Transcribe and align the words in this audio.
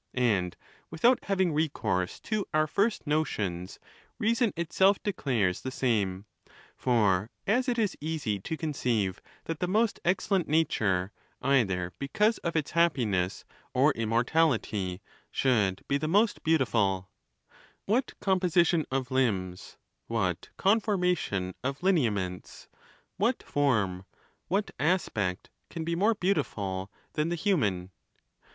and, 0.15 0.57
without 0.89 1.25
having 1.25 1.53
recourse 1.53 2.19
to 2.19 2.43
our 2.55 2.65
first 2.65 3.05
notions,' 3.05 3.77
reason 4.17 4.51
itself 4.57 4.97
declares 5.03 5.61
the 5.61 5.69
same; 5.69 6.25
for 6.75 7.29
as 7.45 7.69
it 7.69 7.77
is 7.77 7.95
easy 8.01 8.39
to 8.39 8.57
conceive 8.57 9.21
that 9.45 9.59
the 9.59 9.67
most 9.67 9.99
excellent 10.03 10.47
nature, 10.47 11.11
either 11.43 11.93
because 11.99 12.39
of 12.39 12.55
its 12.55 12.71
happiness 12.71 13.45
or 13.75 13.91
immortality, 13.91 15.01
should 15.29 15.83
be 15.87 15.99
the 15.99 16.07
most 16.07 16.41
beautiful, 16.43 17.11
what 17.85 18.19
composition 18.19 18.87
of 18.89 19.11
limbs, 19.11 19.77
what 20.07 20.49
conform. 20.57 21.01
ition 21.03 21.53
of 21.63 21.83
lineaments, 21.83 22.67
what 23.17 23.43
form, 23.43 24.05
what 24.47 24.71
aspect, 24.79 25.51
can 25.69 25.83
be 25.83 25.93
more 25.95 26.15
henutiful 26.15 26.89
than 27.13 27.29
the 27.29 27.35
human? 27.35 27.91